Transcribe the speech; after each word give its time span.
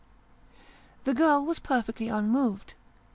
The 1.03 1.13
girl 1.13 1.45
was 1.45 1.59
perfectly 1.59 2.07
unmoved. 2.09 2.73